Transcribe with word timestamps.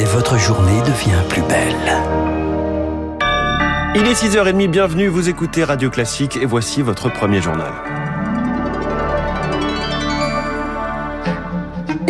et 0.00 0.04
votre 0.04 0.38
journée 0.38 0.80
devient 0.80 1.22
plus 1.28 1.42
belle. 1.42 1.76
Il 3.94 4.06
est 4.06 4.14
6h30, 4.14 4.68
bienvenue, 4.68 5.08
vous 5.08 5.28
écoutez 5.28 5.62
Radio 5.62 5.90
Classique 5.90 6.36
et 6.36 6.46
voici 6.46 6.80
votre 6.80 7.12
premier 7.12 7.42
journal. 7.42 7.99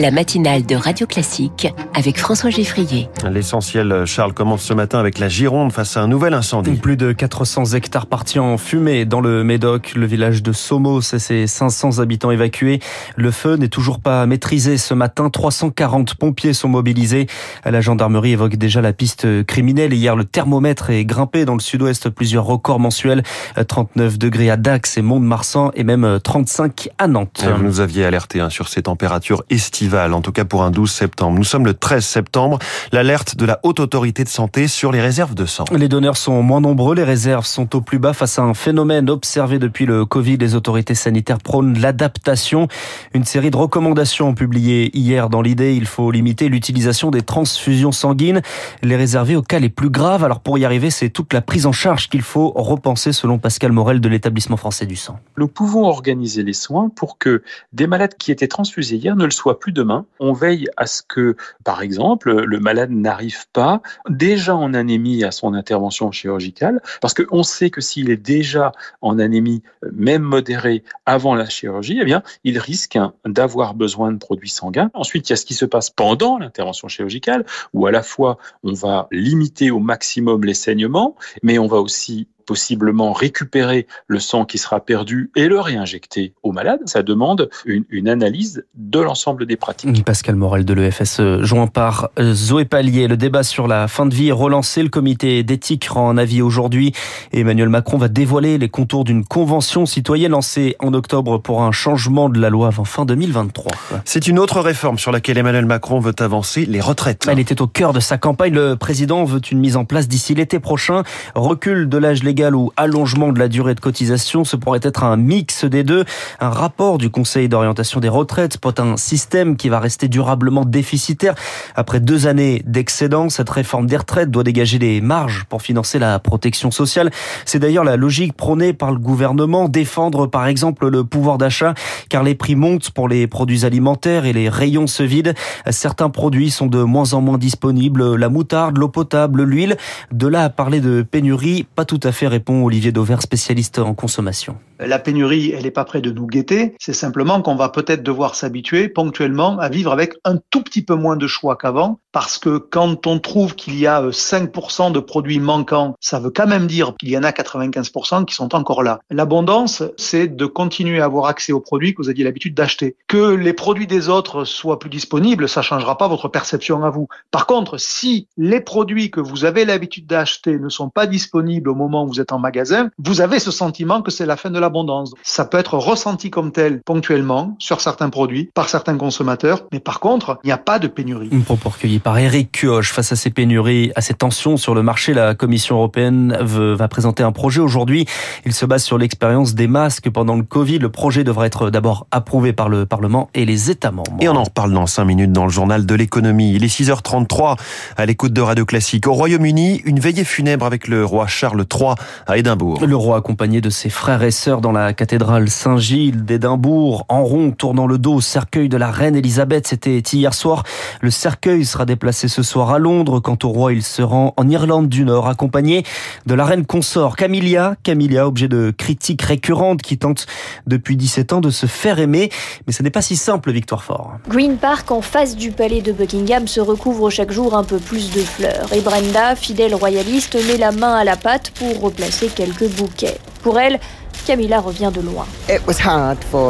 La 0.00 0.10
matinale 0.10 0.64
de 0.64 0.76
Radio 0.76 1.06
Classique 1.06 1.68
avec 1.92 2.18
François 2.18 2.48
Geffrier. 2.48 3.10
L'essentiel, 3.30 4.04
Charles, 4.06 4.32
commence 4.32 4.62
ce 4.62 4.72
matin 4.72 4.98
avec 4.98 5.18
la 5.18 5.28
Gironde 5.28 5.72
face 5.72 5.98
à 5.98 6.00
un 6.00 6.08
nouvel 6.08 6.32
incendie. 6.32 6.72
Plus 6.72 6.96
de 6.96 7.12
400 7.12 7.74
hectares 7.74 8.06
partis 8.06 8.38
en 8.38 8.56
fumée 8.56 9.04
dans 9.04 9.20
le 9.20 9.44
Médoc, 9.44 9.92
le 9.94 10.06
village 10.06 10.42
de 10.42 10.52
Somos 10.52 11.00
et 11.12 11.18
ses 11.18 11.46
500 11.46 11.98
habitants 11.98 12.30
évacués. 12.30 12.80
Le 13.16 13.30
feu 13.30 13.56
n'est 13.56 13.68
toujours 13.68 14.00
pas 14.00 14.24
maîtrisé 14.24 14.78
ce 14.78 14.94
matin. 14.94 15.28
340 15.28 16.14
pompiers 16.14 16.54
sont 16.54 16.68
mobilisés. 16.68 17.26
La 17.66 17.82
gendarmerie 17.82 18.32
évoque 18.32 18.56
déjà 18.56 18.80
la 18.80 18.94
piste 18.94 19.44
criminelle. 19.44 19.92
Hier, 19.92 20.16
le 20.16 20.24
thermomètre 20.24 20.88
est 20.88 21.04
grimpé 21.04 21.44
dans 21.44 21.54
le 21.54 21.60
sud-ouest. 21.60 22.08
Plusieurs 22.08 22.46
records 22.46 22.80
mensuels. 22.80 23.22
39 23.68 24.18
degrés 24.18 24.48
à 24.48 24.56
Dax 24.56 24.96
et 24.96 25.02
Mont-de-Marsan 25.02 25.72
et 25.74 25.84
même 25.84 26.18
35 26.24 26.88
à 26.96 27.06
Nantes. 27.06 27.44
Vous 27.54 27.62
nous 27.62 27.80
aviez 27.80 28.06
alerté 28.06 28.40
hein, 28.40 28.48
sur 28.48 28.68
ces 28.68 28.82
températures 28.82 29.42
estivales 29.50 29.89
en 29.94 30.20
tout 30.20 30.32
cas 30.32 30.44
pour 30.44 30.62
un 30.62 30.70
12 30.70 30.90
septembre. 30.90 31.36
Nous 31.36 31.44
sommes 31.44 31.64
le 31.64 31.74
13 31.74 32.04
septembre, 32.04 32.58
l'alerte 32.92 33.36
de 33.36 33.44
la 33.44 33.60
Haute 33.62 33.80
Autorité 33.80 34.24
de 34.24 34.28
Santé 34.28 34.68
sur 34.68 34.92
les 34.92 35.00
réserves 35.00 35.34
de 35.34 35.46
sang. 35.46 35.64
Les 35.76 35.88
donneurs 35.88 36.16
sont 36.16 36.42
moins 36.42 36.60
nombreux, 36.60 36.94
les 36.94 37.04
réserves 37.04 37.46
sont 37.46 37.74
au 37.74 37.80
plus 37.80 37.98
bas 37.98 38.12
face 38.12 38.38
à 38.38 38.42
un 38.42 38.54
phénomène 38.54 39.10
observé 39.10 39.58
depuis 39.58 39.86
le 39.86 40.04
Covid. 40.04 40.36
Les 40.36 40.54
autorités 40.54 40.94
sanitaires 40.94 41.38
prônent 41.38 41.78
l'adaptation. 41.78 42.68
Une 43.14 43.24
série 43.24 43.50
de 43.50 43.56
recommandations 43.56 44.34
publiées 44.34 44.96
hier 44.96 45.28
dans 45.28 45.42
l'idée, 45.42 45.74
il 45.74 45.86
faut 45.86 46.10
limiter 46.10 46.48
l'utilisation 46.48 47.10
des 47.10 47.22
transfusions 47.22 47.92
sanguines, 47.92 48.42
les 48.82 48.96
réserver 48.96 49.36
aux 49.36 49.42
cas 49.42 49.58
les 49.58 49.68
plus 49.68 49.90
graves. 49.90 50.24
Alors 50.24 50.40
pour 50.40 50.58
y 50.58 50.64
arriver, 50.64 50.90
c'est 50.90 51.10
toute 51.10 51.32
la 51.32 51.40
prise 51.40 51.66
en 51.66 51.72
charge 51.72 52.08
qu'il 52.08 52.22
faut 52.22 52.52
repenser 52.54 53.12
selon 53.12 53.38
Pascal 53.38 53.72
Morel 53.72 54.00
de 54.00 54.08
l'établissement 54.08 54.56
français 54.56 54.86
du 54.86 54.96
sang. 54.96 55.18
Nous 55.36 55.48
pouvons 55.48 55.84
organiser 55.84 56.42
les 56.42 56.52
soins 56.52 56.90
pour 56.94 57.18
que 57.18 57.42
des 57.72 57.86
malades 57.86 58.14
qui 58.18 58.30
étaient 58.30 58.48
transfusés 58.48 58.96
hier 58.96 59.16
ne 59.16 59.24
le 59.24 59.30
soient 59.30 59.58
plus 59.58 59.72
demain, 59.72 59.79
on 60.18 60.32
veille 60.32 60.66
à 60.76 60.86
ce 60.86 61.02
que, 61.02 61.36
par 61.64 61.82
exemple, 61.82 62.32
le 62.32 62.60
malade 62.60 62.90
n'arrive 62.90 63.46
pas 63.52 63.82
déjà 64.08 64.56
en 64.56 64.74
anémie 64.74 65.24
à 65.24 65.30
son 65.30 65.54
intervention 65.54 66.10
chirurgicale, 66.12 66.80
parce 67.00 67.14
qu'on 67.14 67.42
sait 67.42 67.70
que 67.70 67.80
s'il 67.80 68.10
est 68.10 68.16
déjà 68.16 68.72
en 69.00 69.18
anémie, 69.18 69.62
même 69.92 70.22
modérée, 70.22 70.84
avant 71.06 71.34
la 71.34 71.48
chirurgie, 71.48 71.98
eh 72.00 72.04
bien, 72.04 72.22
il 72.44 72.58
risque 72.58 72.96
hein, 72.96 73.14
d'avoir 73.24 73.74
besoin 73.74 74.12
de 74.12 74.18
produits 74.18 74.50
sanguins. 74.50 74.90
Ensuite, 74.94 75.28
il 75.28 75.32
y 75.32 75.34
a 75.34 75.36
ce 75.36 75.46
qui 75.46 75.54
se 75.54 75.64
passe 75.64 75.90
pendant 75.90 76.38
l'intervention 76.38 76.88
chirurgicale, 76.88 77.44
où 77.72 77.86
à 77.86 77.90
la 77.90 78.02
fois 78.02 78.38
on 78.62 78.72
va 78.72 79.08
limiter 79.10 79.70
au 79.70 79.78
maximum 79.78 80.44
les 80.44 80.54
saignements, 80.54 81.16
mais 81.42 81.58
on 81.58 81.66
va 81.66 81.78
aussi 81.78 82.28
possiblement 82.50 83.12
récupérer 83.12 83.86
le 84.08 84.18
sang 84.18 84.44
qui 84.44 84.58
sera 84.58 84.80
perdu 84.80 85.30
et 85.36 85.46
le 85.46 85.60
réinjecter 85.60 86.32
au 86.42 86.50
malade. 86.50 86.80
Ça 86.86 87.04
demande 87.04 87.48
une, 87.64 88.08
analyse 88.08 88.64
de 88.74 88.98
l'ensemble 88.98 89.46
des 89.46 89.54
pratiques. 89.54 90.04
Pascal 90.04 90.34
Morel 90.34 90.64
de 90.64 90.74
l'EFSE, 90.74 91.42
joint 91.42 91.68
par 91.68 92.10
euh, 92.18 92.34
Zoé 92.34 92.64
Pallier. 92.64 93.06
Le 93.06 93.16
débat 93.16 93.44
sur 93.44 93.68
la 93.68 93.86
fin 93.86 94.04
de 94.04 94.12
vie 94.12 94.30
est 94.30 94.32
relancé. 94.32 94.82
Le 94.82 94.88
comité 94.88 95.44
d'éthique 95.44 95.84
rend 95.84 96.10
un 96.10 96.18
avis 96.18 96.42
aujourd'hui. 96.42 96.92
Emmanuel 97.32 97.68
Macron 97.68 97.98
va 97.98 98.08
dévoiler 98.08 98.58
les 98.58 98.68
contours 98.68 99.04
d'une 99.04 99.24
convention 99.24 99.86
citoyenne 99.86 100.32
lancée 100.32 100.74
en 100.80 100.92
octobre 100.92 101.38
pour 101.38 101.62
un 101.62 101.70
changement 101.70 102.28
de 102.28 102.40
la 102.40 102.50
loi 102.50 102.66
avant 102.66 102.84
fin 102.84 103.04
2023. 103.04 103.70
C'est 104.04 104.26
une 104.26 104.40
autre 104.40 104.60
réforme 104.60 104.98
sur 104.98 105.12
laquelle 105.12 105.38
Emmanuel 105.38 105.66
Macron 105.66 106.00
veut 106.00 106.16
avancer, 106.18 106.66
les 106.66 106.80
retraites. 106.80 107.28
Elle 107.30 107.38
était 107.38 107.62
au 107.62 107.68
cœur 107.68 107.92
de 107.92 108.00
sa 108.00 108.18
campagne. 108.18 108.54
Le 108.54 108.74
président 108.74 109.22
veut 109.22 109.40
une 109.52 109.60
mise 109.60 109.76
en 109.76 109.84
place 109.84 110.08
d'ici 110.08 110.34
l'été 110.34 110.58
prochain. 110.58 111.04
Recul 111.36 111.88
de 111.88 111.96
l'âge 111.96 112.24
légal 112.24 112.39
ou 112.48 112.72
allongement 112.76 113.32
de 113.32 113.38
la 113.38 113.48
durée 113.48 113.74
de 113.74 113.80
cotisation, 113.80 114.44
ce 114.44 114.56
pourrait 114.56 114.80
être 114.82 115.04
un 115.04 115.16
mix 115.16 115.64
des 115.64 115.84
deux. 115.84 116.04
Un 116.40 116.48
rapport 116.48 116.96
du 116.98 117.10
Conseil 117.10 117.48
d'orientation 117.48 118.00
des 118.00 118.08
retraites 118.08 118.58
pointe 118.58 118.80
un 118.80 118.96
système 118.96 119.56
qui 119.56 119.68
va 119.68 119.78
rester 119.78 120.08
durablement 120.08 120.64
déficitaire. 120.64 121.34
Après 121.76 122.00
deux 122.00 122.26
années 122.26 122.62
d'excédent, 122.64 123.28
cette 123.28 123.50
réforme 123.50 123.86
des 123.86 123.96
retraites 123.96 124.30
doit 124.30 124.42
dégager 124.42 124.78
des 124.78 125.00
marges 125.00 125.44
pour 125.48 125.62
financer 125.62 125.98
la 125.98 126.18
protection 126.18 126.70
sociale. 126.70 127.10
C'est 127.44 127.58
d'ailleurs 127.58 127.84
la 127.84 127.96
logique 127.96 128.32
prônée 128.32 128.72
par 128.72 128.90
le 128.90 128.98
gouvernement, 128.98 129.68
défendre 129.68 130.26
par 130.26 130.46
exemple 130.46 130.88
le 130.88 131.04
pouvoir 131.04 131.36
d'achat, 131.36 131.74
car 132.08 132.22
les 132.22 132.34
prix 132.34 132.56
montent 132.56 132.90
pour 132.90 133.08
les 133.08 133.26
produits 133.26 133.64
alimentaires 133.64 134.24
et 134.24 134.32
les 134.32 134.48
rayons 134.48 134.86
se 134.86 135.02
vident. 135.02 135.34
Certains 135.68 136.08
produits 136.08 136.50
sont 136.50 136.66
de 136.66 136.82
moins 136.82 137.12
en 137.12 137.20
moins 137.20 137.38
disponibles, 137.38 138.16
la 138.16 138.28
moutarde, 138.28 138.78
l'eau 138.78 138.88
potable, 138.88 139.42
l'huile. 139.42 139.76
De 140.12 140.26
là 140.26 140.44
à 140.44 140.48
parler 140.50 140.80
de 140.80 141.02
pénurie, 141.02 141.66
pas 141.74 141.84
tout 141.84 142.00
à 142.02 142.12
fait 142.12 142.19
répond 142.26 142.64
Olivier 142.64 142.92
Dauvert, 142.92 143.22
spécialiste 143.22 143.78
en 143.78 143.94
consommation. 143.94 144.56
La 144.80 144.98
pénurie, 144.98 145.50
elle 145.50 145.64
n'est 145.64 145.70
pas 145.70 145.84
près 145.84 146.00
de 146.00 146.10
nous 146.10 146.26
guetter. 146.26 146.74
C'est 146.78 146.92
simplement 146.92 147.42
qu'on 147.42 147.54
va 147.54 147.68
peut-être 147.68 148.02
devoir 148.02 148.34
s'habituer 148.34 148.88
ponctuellement 148.88 149.58
à 149.58 149.68
vivre 149.68 149.92
avec 149.92 150.14
un 150.24 150.36
tout 150.50 150.62
petit 150.62 150.82
peu 150.82 150.94
moins 150.94 151.16
de 151.16 151.26
choix 151.26 151.56
qu'avant. 151.56 152.00
Parce 152.12 152.38
que 152.38 152.58
quand 152.58 153.06
on 153.06 153.18
trouve 153.20 153.54
qu'il 153.54 153.78
y 153.78 153.86
a 153.86 154.02
5% 154.02 154.88
euh, 154.88 154.90
de 154.90 154.98
produits 154.98 155.38
manquants, 155.38 155.94
ça 156.00 156.18
veut 156.18 156.30
quand 156.30 156.46
même 156.46 156.66
dire 156.66 156.94
qu'il 156.98 157.10
y 157.10 157.18
en 157.18 157.22
a 157.22 157.30
95% 157.30 158.24
qui 158.24 158.34
sont 158.34 158.54
encore 158.54 158.82
là. 158.82 159.00
L'abondance, 159.10 159.82
c'est 159.96 160.28
de 160.28 160.46
continuer 160.46 161.00
à 161.00 161.04
avoir 161.04 161.26
accès 161.26 161.52
aux 161.52 161.60
produits 161.60 161.94
que 161.94 162.02
vous 162.02 162.08
aviez 162.08 162.24
l'habitude 162.24 162.54
d'acheter. 162.54 162.96
Que 163.06 163.34
les 163.34 163.52
produits 163.52 163.86
des 163.86 164.08
autres 164.08 164.44
soient 164.44 164.78
plus 164.78 164.90
disponibles, 164.90 165.48
ça 165.48 165.62
changera 165.62 165.98
pas 165.98 166.08
votre 166.08 166.28
perception 166.28 166.82
à 166.84 166.90
vous. 166.90 167.06
Par 167.30 167.46
contre, 167.46 167.78
si 167.78 168.28
les 168.36 168.60
produits 168.60 169.10
que 169.10 169.20
vous 169.20 169.44
avez 169.44 169.64
l'habitude 169.64 170.06
d'acheter 170.06 170.58
ne 170.58 170.68
sont 170.68 170.88
pas 170.88 171.06
disponibles 171.06 171.68
au 171.68 171.74
moment 171.74 172.04
où 172.04 172.08
vous 172.08 172.20
êtes 172.20 172.32
en 172.32 172.38
magasin, 172.38 172.90
vous 172.98 173.20
avez 173.20 173.38
ce 173.38 173.50
sentiment 173.50 174.02
que 174.02 174.10
c'est 174.10 174.26
la 174.26 174.36
fin 174.36 174.50
de 174.50 174.58
l'abondance. 174.70 175.12
Ça 175.24 175.44
peut 175.44 175.58
être 175.58 175.76
ressenti 175.76 176.30
comme 176.30 176.52
tel 176.52 176.80
ponctuellement 176.82 177.56
sur 177.58 177.80
certains 177.80 178.08
produits 178.08 178.50
par 178.54 178.68
certains 178.68 178.96
consommateurs, 178.96 179.64
mais 179.72 179.80
par 179.80 179.98
contre, 179.98 180.38
il 180.44 180.46
n'y 180.46 180.52
a 180.52 180.58
pas 180.58 180.78
de 180.78 180.86
pénurie. 180.86 181.28
Une 181.32 181.42
propos 181.42 181.70
recueilli 181.70 181.98
par 181.98 182.16
Eric 182.18 182.52
Kioch 182.52 182.84
face 182.84 183.10
à 183.10 183.16
ces 183.16 183.30
pénuries, 183.30 183.90
à 183.96 184.00
ces 184.00 184.14
tensions 184.14 184.56
sur 184.56 184.76
le 184.76 184.82
marché. 184.84 185.12
La 185.12 185.34
Commission 185.34 185.76
européenne 185.76 186.38
va 186.40 186.86
présenter 186.86 187.24
un 187.24 187.32
projet 187.32 187.60
aujourd'hui. 187.60 188.06
Il 188.46 188.52
se 188.52 188.64
base 188.64 188.84
sur 188.84 188.96
l'expérience 188.96 189.54
des 189.54 189.66
masques 189.66 190.08
pendant 190.08 190.36
le 190.36 190.44
Covid. 190.44 190.78
Le 190.78 190.88
projet 190.88 191.24
devrait 191.24 191.48
être 191.48 191.70
d'abord 191.70 192.06
approuvé 192.12 192.52
par 192.52 192.68
le 192.68 192.86
Parlement 192.86 193.28
et 193.34 193.44
les 193.44 193.70
États 193.70 193.90
membres. 193.90 194.16
Et 194.20 194.28
on 194.28 194.36
en 194.36 194.44
reparle 194.44 194.72
dans 194.72 194.86
5 194.86 195.04
minutes 195.04 195.32
dans 195.32 195.44
le 195.44 195.50
journal 195.50 195.84
de 195.84 195.94
l'économie. 195.96 196.54
Il 196.54 196.62
est 196.62 196.80
6h33 196.80 197.58
à 197.96 198.06
l'écoute 198.06 198.32
de 198.32 198.40
Radio 198.40 198.64
Classique. 198.64 199.08
Au 199.08 199.14
Royaume-Uni, 199.14 199.82
une 199.84 199.98
veillée 199.98 200.24
funèbre 200.24 200.64
avec 200.64 200.86
le 200.86 201.04
roi 201.04 201.26
Charles 201.26 201.64
III 201.72 201.94
à 202.28 202.38
Édimbourg. 202.38 202.84
Le 202.84 202.96
roi 202.96 203.16
accompagné 203.16 203.60
de 203.60 203.70
ses 203.70 203.90
frères 203.90 204.22
et 204.22 204.30
sœurs 204.30 204.59
dans 204.60 204.72
la 204.72 204.92
cathédrale 204.92 205.48
Saint-Gilles 205.48 206.24
d'Édimbourg, 206.24 207.04
en 207.08 207.24
rond, 207.24 207.50
tournant 207.50 207.86
le 207.86 207.98
dos 207.98 208.20
cercueil 208.20 208.68
de 208.68 208.76
la 208.76 208.90
reine 208.90 209.16
Elisabeth. 209.16 209.66
C'était 209.66 209.98
hier 209.98 210.34
soir. 210.34 210.64
Le 211.00 211.10
cercueil 211.10 211.64
sera 211.64 211.86
déplacé 211.86 212.28
ce 212.28 212.42
soir 212.42 212.70
à 212.70 212.78
Londres. 212.78 213.20
Quant 213.20 213.38
au 213.42 213.48
roi, 213.48 213.72
il 213.72 213.82
se 213.82 214.02
rend 214.02 214.34
en 214.36 214.48
Irlande 214.48 214.88
du 214.88 215.04
Nord, 215.04 215.28
accompagné 215.28 215.84
de 216.26 216.34
la 216.34 216.44
reine 216.44 216.66
consort 216.66 217.16
Camilla. 217.16 217.76
Camilla, 217.82 218.26
objet 218.26 218.48
de 218.48 218.72
critiques 218.76 219.22
récurrentes 219.22 219.82
qui 219.82 219.98
tente 219.98 220.26
depuis 220.66 220.96
17 220.96 221.32
ans 221.32 221.40
de 221.40 221.50
se 221.50 221.66
faire 221.66 221.98
aimer. 221.98 222.30
Mais 222.66 222.72
ce 222.72 222.82
n'est 222.82 222.90
pas 222.90 223.02
si 223.02 223.16
simple, 223.16 223.52
Victoire 223.52 223.82
Fort. 223.82 224.12
Green 224.28 224.56
Park, 224.56 224.90
en 224.90 225.02
face 225.02 225.36
du 225.36 225.50
palais 225.50 225.82
de 225.82 225.92
Buckingham, 225.92 226.46
se 226.46 226.60
recouvre 226.60 227.10
chaque 227.10 227.32
jour 227.32 227.56
un 227.56 227.64
peu 227.64 227.78
plus 227.78 228.10
de 228.10 228.20
fleurs. 228.20 228.72
Et 228.72 228.80
Brenda, 228.80 229.36
fidèle 229.36 229.74
royaliste, 229.74 230.36
met 230.46 230.58
la 230.58 230.72
main 230.72 230.94
à 230.94 231.04
la 231.04 231.16
pâte 231.16 231.52
pour 231.52 231.80
replacer 231.80 232.28
quelques 232.28 232.68
bouquets. 232.68 233.18
Pour 233.42 233.58
elle, 233.58 233.80
Camilla 234.30 234.60
revient 234.60 234.92
de 234.94 235.00
loin. 235.00 235.26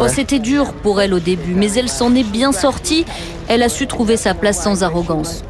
Oh, 0.02 0.06
C'était 0.06 0.38
dur 0.38 0.74
pour 0.74 1.00
elle 1.00 1.14
au 1.14 1.18
début, 1.18 1.54
mais 1.54 1.72
elle 1.72 1.88
s'en 1.88 2.14
est 2.14 2.24
bien 2.24 2.52
sortie. 2.52 3.06
Elle 3.48 3.62
a 3.62 3.70
su 3.70 3.86
trouver 3.86 4.18
sa 4.18 4.34
place 4.34 4.62
sans 4.62 4.82
arrogance. 4.82 5.42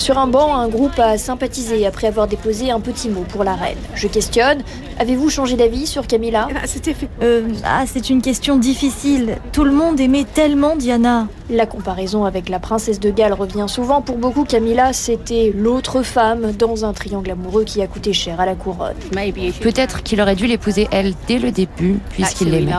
Sur 0.00 0.16
un 0.16 0.28
banc, 0.28 0.54
un 0.56 0.68
groupe 0.68 0.98
a 0.98 1.18
sympathisé 1.18 1.84
après 1.84 2.06
avoir 2.06 2.26
déposé 2.26 2.70
un 2.70 2.80
petit 2.80 3.10
mot 3.10 3.26
pour 3.28 3.44
la 3.44 3.54
reine. 3.54 3.76
Je 3.94 4.08
questionne. 4.08 4.62
Avez-vous 4.98 5.28
changé 5.28 5.56
d'avis 5.56 5.86
sur 5.86 6.06
Camilla? 6.06 6.48
Ah, 6.54 6.64
euh, 7.22 7.42
ah, 7.64 7.84
C'est 7.86 8.08
une 8.08 8.22
question 8.22 8.56
difficile. 8.56 9.36
Tout 9.52 9.62
le 9.62 9.72
monde 9.72 10.00
aimait 10.00 10.24
tellement 10.24 10.74
Diana. 10.74 11.28
La 11.50 11.66
comparaison 11.66 12.24
avec 12.24 12.48
la 12.48 12.58
princesse 12.58 12.98
de 12.98 13.10
Galles 13.10 13.34
revient 13.34 13.66
souvent. 13.68 14.00
Pour 14.00 14.16
beaucoup, 14.16 14.44
Camilla, 14.44 14.94
c'était 14.94 15.52
l'autre 15.54 16.00
femme 16.02 16.52
dans 16.52 16.86
un 16.86 16.94
triangle 16.94 17.32
amoureux 17.32 17.64
qui 17.64 17.82
a 17.82 17.86
coûté 17.86 18.14
cher 18.14 18.40
à 18.40 18.46
la 18.46 18.54
couronne. 18.54 18.96
Peut-être 19.60 20.02
qu'il 20.02 20.22
aurait 20.22 20.34
dû 20.34 20.46
l'épouser 20.46 20.88
elle 20.92 21.12
dès 21.28 21.38
le 21.38 21.52
début, 21.52 21.98
puisqu'il 22.14 22.48
l'aimait. 22.48 22.72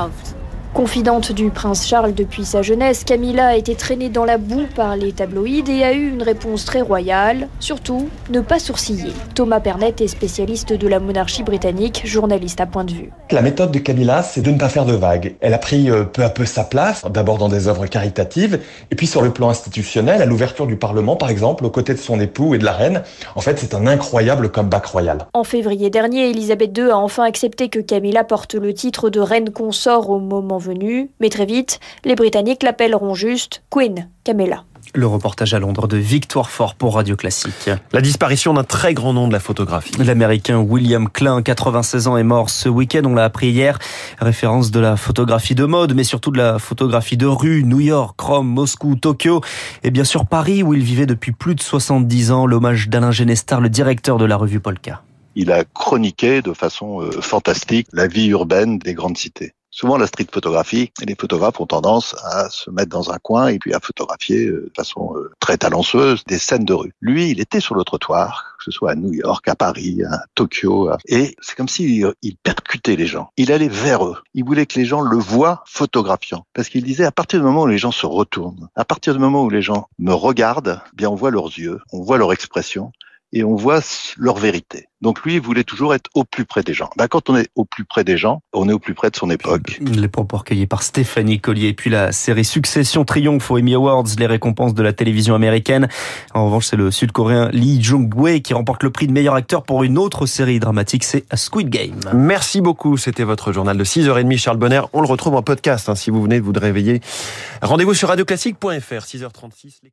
Confidente 0.74 1.34
du 1.34 1.50
prince 1.50 1.86
Charles 1.86 2.14
depuis 2.14 2.46
sa 2.46 2.62
jeunesse, 2.62 3.04
Camilla 3.04 3.48
a 3.48 3.56
été 3.56 3.76
traînée 3.76 4.08
dans 4.08 4.24
la 4.24 4.38
boue 4.38 4.68
par 4.74 4.96
les 4.96 5.12
tabloïds 5.12 5.70
et 5.70 5.84
a 5.84 5.92
eu 5.92 6.08
une 6.08 6.24
réponse 6.24 6.64
très 6.64 6.80
royale. 6.80 7.50
Surtout, 7.60 8.08
ne 8.30 8.40
pas 8.40 8.58
sourciller. 8.58 9.12
Thomas 9.36 9.60
Pernet 9.60 9.94
est 10.00 10.08
spécialiste 10.08 10.72
de 10.72 10.88
la 10.88 11.02
monarchie 11.02 11.44
britannique, 11.44 12.04
journaliste 12.06 12.62
à 12.62 12.68
point 12.68 12.86
de 12.86 12.94
vue. 12.94 13.12
La 13.32 13.42
méthode 13.42 13.72
de 13.72 13.80
Camilla, 13.80 14.24
c'est 14.24 14.40
de 14.40 14.50
ne 14.50 14.58
pas 14.58 14.70
faire 14.70 14.86
de 14.86 14.94
vagues. 14.94 15.36
Elle 15.42 15.54
a 15.54 15.58
pris 15.58 15.92
euh, 15.92 16.06
peu 16.06 16.24
à 16.24 16.30
peu 16.30 16.46
sa 16.46 16.64
place, 16.64 17.04
d'abord 17.10 17.38
dans 17.38 17.50
des 17.50 17.68
œuvres 17.68 17.88
caritatives, 17.88 18.62
et 18.92 18.96
puis 18.96 19.08
sur 19.08 19.22
le 19.22 19.32
plan 19.32 19.50
institutionnel, 19.50 20.22
à 20.22 20.26
l'ouverture 20.26 20.68
du 20.68 20.78
Parlement 20.78 21.18
par 21.18 21.30
exemple, 21.30 21.66
aux 21.66 21.70
côtés 21.70 21.94
de 21.94 22.00
son 22.00 22.18
époux 22.22 22.56
et 22.56 22.60
de 22.60 22.66
la 22.66 22.72
reine. 22.72 23.04
En 23.36 23.42
fait, 23.42 23.60
c'est 23.60 23.76
un 23.76 23.88
incroyable 23.88 24.50
comeback 24.50 24.86
royal. 24.86 25.28
En 25.34 25.44
février 25.44 25.90
dernier, 25.90 26.30
Elisabeth 26.30 26.78
II 26.78 26.92
a 26.92 26.98
enfin 26.98 27.24
accepté 27.24 27.68
que 27.68 27.80
Camilla 27.80 28.24
porte 28.24 28.56
le 28.56 28.74
titre 28.74 29.10
de 29.10 29.20
reine 29.20 29.50
consort 29.50 30.10
au 30.10 30.20
moment 30.20 30.61
venu, 30.62 31.10
mais 31.20 31.30
très 31.30 31.46
vite, 31.46 31.80
les 32.06 32.16
Britanniques 32.16 32.64
l'appelleront 32.64 33.14
juste 33.14 33.64
Queen 33.70 34.10
Camilla. 34.24 34.64
Le 34.94 35.08
reportage 35.08 35.54
à 35.54 35.60
Londres 35.60 35.88
de 35.88 35.96
Victoire 35.96 36.50
Fort 36.50 36.76
pour 36.76 36.96
Radio 36.96 37.16
Classique. 37.16 37.70
La 37.94 38.02
disparition 38.02 38.54
d'un 38.54 38.66
très 38.66 38.94
grand 38.94 39.14
nom 39.14 39.28
de 39.28 39.34
la 39.34 39.40
photographie. 39.40 39.94
L'américain 39.98 40.60
William 40.60 41.08
Klein, 41.08 41.42
96 41.42 42.08
ans, 42.08 42.18
est 42.18 42.24
mort 42.24 42.50
ce 42.50 42.68
week-end, 42.68 43.04
on 43.06 43.14
l'a 43.14 43.24
appris 43.24 43.52
hier. 43.52 43.80
Référence 44.20 44.70
de 44.70 44.82
la 44.82 44.98
photographie 44.98 45.56
de 45.56 45.64
mode, 45.64 45.94
mais 45.94 46.04
surtout 46.04 46.32
de 46.32 46.38
la 46.38 46.60
photographie 46.60 47.16
de 47.16 47.26
rue, 47.26 47.64
New 47.64 47.80
York, 47.80 48.20
Rome, 48.20 48.48
Moscou, 48.48 48.96
Tokyo 48.96 49.42
et 49.84 49.92
bien 49.92 50.04
sûr 50.04 50.26
Paris 50.26 50.62
où 50.62 50.74
il 50.74 50.84
vivait 50.84 51.06
depuis 51.06 51.32
plus 51.32 51.56
de 51.56 51.62
70 51.62 52.32
ans. 52.32 52.46
L'hommage 52.46 52.90
d'Alain 52.90 53.12
Genestar, 53.12 53.62
le 53.62 53.70
directeur 53.70 54.18
de 54.18 54.26
la 54.26 54.36
revue 54.36 54.60
Polka. 54.60 55.04
Il 55.36 55.54
a 55.54 55.64
chroniqué 55.64 56.42
de 56.42 56.52
façon 56.52 57.02
euh, 57.02 57.12
fantastique 57.22 57.88
la 57.94 58.08
vie 58.08 58.28
urbaine 58.28 58.78
des 58.78 58.94
grandes 58.94 59.18
cités. 59.18 59.54
Souvent, 59.72 59.98
la 59.98 60.06
street 60.06 60.28
photographie, 60.32 60.92
les 61.06 61.16
photographes 61.16 61.62
ont 61.62 61.66
tendance 61.66 62.14
à 62.26 62.50
se 62.50 62.70
mettre 62.70 62.90
dans 62.90 63.12
un 63.12 63.18
coin 63.20 63.48
et 63.48 63.58
puis 63.58 63.74
à 63.74 63.80
photographier 63.80 64.48
euh, 64.48 64.66
de 64.68 64.72
façon 64.76 65.14
euh, 65.16 65.32
très 65.40 65.58
talentueuse 65.58 66.26
des 66.26 66.40
scènes 66.40 66.66
de 66.66 66.74
rue. 66.74 66.94
Lui, 67.00 67.30
il 67.32 67.40
était 67.40 67.62
sur 67.62 67.74
le 67.74 67.86
trottoir, 67.86 68.56
que 68.58 68.66
ce 68.66 68.72
soit 68.72 68.92
à 68.92 68.96
New 68.96 69.14
York, 69.14 69.48
à 69.48 69.56
Paris, 69.56 70.04
à 70.04 70.24
Tokyo, 70.36 70.92
et 71.08 71.36
c'est 71.42 71.56
comme 71.56 71.70
s'il 71.70 72.12
il 72.22 72.36
percutait 72.38 72.98
les 72.98 73.08
gens. 73.08 73.32
Il 73.38 73.52
allait 73.52 73.70
vers 73.70 74.06
eux. 74.06 74.18
Il 74.34 74.44
voulait 74.44 74.66
que 74.66 74.78
les 74.78 74.86
gens 74.86 75.02
le 75.02 75.18
voient 75.18 75.64
photographiant. 75.66 76.46
Parce 76.54 76.68
qu'il 76.68 76.84
disait, 76.84 77.06
à 77.06 77.12
partir 77.12 77.40
du 77.40 77.46
moment 77.46 77.64
où 77.64 77.68
les 77.68 77.78
gens 77.78 77.92
se 77.92 78.06
retournent, 78.06 78.68
à 78.76 78.84
partir 78.84 79.14
du 79.14 79.20
moment 79.20 79.44
où 79.44 79.50
les 79.50 79.62
gens 79.62 79.88
me 80.00 80.14
regardent, 80.14 80.82
eh 80.94 80.96
bien, 80.96 81.10
on 81.10 81.16
voit 81.16 81.32
leurs 81.32 81.58
yeux, 81.58 81.80
on 81.94 82.02
voit 82.02 82.18
leur 82.18 82.34
expression, 82.34 82.92
et 83.34 83.44
on 83.44 83.56
voit 83.56 83.82
leur 84.18 84.38
vérité. 84.38 84.88
Donc 85.02 85.24
lui, 85.24 85.36
il 85.36 85.42
voulait 85.42 85.64
toujours 85.64 85.96
être 85.96 86.10
au 86.14 86.24
plus 86.24 86.46
près 86.46 86.62
des 86.62 86.74
gens. 86.74 86.90
Ben, 86.96 87.08
quand 87.08 87.30
on 87.30 87.36
est 87.36 87.50
au 87.56 87.66
plus 87.66 87.86
près 87.86 88.04
des 88.04 88.18
gens, 88.18 88.44
on 88.54 88.70
est 88.70 88.74
au 88.74 88.78
plus 88.78 88.94
près 88.94 89.10
de 89.10 89.16
son 89.16 89.32
époque. 89.32 89.80
Les 89.82 90.08
propos 90.08 90.38
recueillis 90.38 90.68
par 90.68 90.84
Stéphanie 90.84 91.40
Collier. 91.40 91.74
puis 91.74 91.90
la 91.90 92.12
série 92.12 92.46
Succession 92.46 93.04
triomphe 93.04 93.50
aux 93.50 93.58
Emmy 93.58 93.74
Awards, 93.74 94.06
les 94.20 94.28
récompenses 94.28 94.76
de 94.76 94.84
la 94.84 94.94
télévision 94.94 95.34
américaine. 95.34 95.88
En 96.36 96.46
revanche, 96.46 96.68
c'est 96.68 96.76
le 96.76 96.92
Sud-Coréen 96.92 97.50
Lee 97.52 97.82
Jung-wei 97.82 98.42
qui 98.42 98.54
remporte 98.54 98.84
le 98.84 98.92
prix 98.92 99.08
de 99.08 99.12
meilleur 99.12 99.34
acteur 99.34 99.64
pour 99.64 99.84
une 99.84 99.98
autre 99.98 100.28
série 100.28 100.60
dramatique, 100.60 101.04
c'est 101.04 101.26
A 101.32 101.38
Squid 101.38 101.70
Game. 101.70 102.00
Merci 102.14 102.62
beaucoup. 102.62 102.98
C'était 102.98 103.24
votre 103.24 103.52
journal 103.52 103.78
de 103.78 103.84
6h30, 103.84 104.38
Charles 104.38 104.58
Bonner. 104.58 104.82
On 104.94 105.02
le 105.02 105.08
retrouve 105.08 105.36
en 105.36 105.42
podcast 105.42 105.90
hein, 105.90 105.96
si 105.96 106.12
vous 106.12 106.22
venez 106.22 106.40
de 106.40 106.46
vous 106.46 106.54
réveiller. 106.56 107.02
Rendez-vous 107.64 107.96
sur 107.96 108.10
radioclassique.fr, 108.10 109.04
6h36. 109.04 109.92